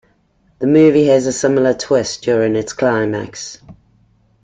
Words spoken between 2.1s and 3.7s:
during its climax.